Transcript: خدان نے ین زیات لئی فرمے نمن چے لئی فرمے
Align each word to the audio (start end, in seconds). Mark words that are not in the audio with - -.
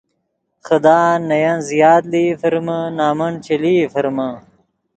خدان 0.65 1.15
نے 1.29 1.37
ین 1.45 1.57
زیات 1.69 2.03
لئی 2.11 2.25
فرمے 2.41 2.79
نمن 2.97 3.33
چے 3.45 3.55
لئی 3.61 3.81
فرمے 3.93 4.29